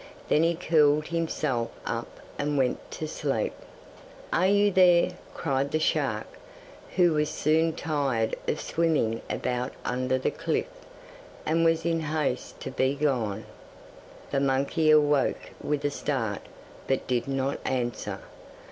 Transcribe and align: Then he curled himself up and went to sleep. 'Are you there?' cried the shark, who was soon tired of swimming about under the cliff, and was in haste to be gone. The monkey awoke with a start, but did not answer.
Then 0.29 0.41
he 0.41 0.55
curled 0.55 1.09
himself 1.09 1.69
up 1.85 2.07
and 2.39 2.57
went 2.57 2.89
to 2.89 3.07
sleep. 3.07 3.53
'Are 4.33 4.47
you 4.47 4.71
there?' 4.71 5.11
cried 5.35 5.69
the 5.69 5.77
shark, 5.77 6.25
who 6.95 7.13
was 7.13 7.29
soon 7.29 7.73
tired 7.73 8.35
of 8.47 8.59
swimming 8.59 9.21
about 9.29 9.73
under 9.85 10.17
the 10.17 10.31
cliff, 10.31 10.65
and 11.45 11.63
was 11.63 11.85
in 11.85 11.99
haste 11.99 12.59
to 12.61 12.71
be 12.71 12.95
gone. 12.95 13.45
The 14.31 14.39
monkey 14.39 14.89
awoke 14.89 15.51
with 15.63 15.85
a 15.85 15.91
start, 15.91 16.41
but 16.87 17.05
did 17.05 17.27
not 17.27 17.59
answer. 17.63 18.21